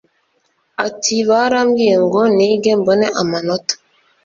Ati 0.85 1.15
“Barambwiye 1.29 1.95
ngo 2.05 2.21
nige 2.35 2.71
mbone 2.79 3.05
amanota 3.21 3.73